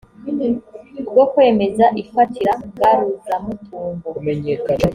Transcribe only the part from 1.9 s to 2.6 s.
ifatira